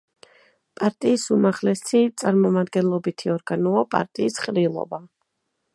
პარტიის 0.79 1.25
უმაღლესი 1.35 2.01
წარმომადგენლობითი 2.23 3.35
ორგანოა 3.35 3.87
პარტიის 3.97 4.41
ყრილობა. 4.47 5.03